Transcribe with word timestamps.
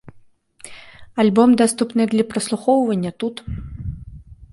Альбом 1.23 1.49
даступны 1.61 2.03
для 2.13 2.23
праслухоўвання 2.31 3.11
тут. 3.25 3.35